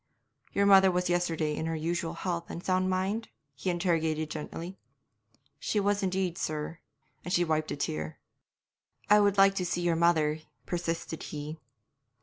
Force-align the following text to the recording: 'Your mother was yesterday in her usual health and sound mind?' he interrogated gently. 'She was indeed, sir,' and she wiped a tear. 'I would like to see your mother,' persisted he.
'Your 0.51 0.65
mother 0.65 0.89
was 0.89 1.09
yesterday 1.11 1.55
in 1.55 1.67
her 1.67 1.75
usual 1.75 2.13
health 2.15 2.49
and 2.49 2.65
sound 2.65 2.89
mind?' 2.89 3.27
he 3.53 3.69
interrogated 3.69 4.31
gently. 4.31 4.79
'She 5.59 5.79
was 5.79 6.01
indeed, 6.01 6.39
sir,' 6.39 6.79
and 7.23 7.31
she 7.31 7.43
wiped 7.45 7.69
a 7.69 7.75
tear. 7.75 8.17
'I 9.11 9.19
would 9.19 9.37
like 9.37 9.53
to 9.53 9.63
see 9.63 9.81
your 9.81 9.95
mother,' 9.95 10.39
persisted 10.65 11.21
he. 11.21 11.59